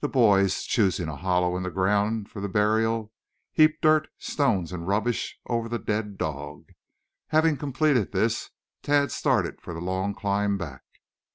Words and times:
The 0.00 0.10
boys, 0.10 0.64
choosing 0.64 1.08
a 1.08 1.16
hollow 1.16 1.56
in 1.56 1.62
the 1.62 1.70
ground 1.70 2.28
for 2.30 2.42
the 2.42 2.50
burial, 2.50 3.14
heaped 3.50 3.80
dirt, 3.80 4.08
stones 4.18 4.72
and 4.72 4.86
rubbish 4.86 5.38
over 5.46 5.70
the 5.70 5.78
dead 5.78 6.18
dog. 6.18 6.66
Having 7.28 7.56
completed 7.56 8.12
this, 8.12 8.50
Tad 8.82 9.10
started 9.10 9.62
for 9.62 9.72
the 9.72 9.80
long 9.80 10.14
climb 10.14 10.58
back. 10.58 10.82